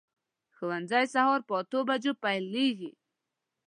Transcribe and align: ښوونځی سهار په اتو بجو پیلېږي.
ښوونځی 0.55 1.05
سهار 1.13 1.41
په 1.47 1.53
اتو 1.61 1.79
بجو 1.87 2.11
پیلېږي. 2.23 2.91